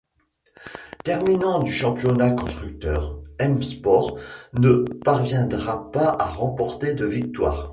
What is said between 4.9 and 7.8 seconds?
parviendra pas à remporter de victoire.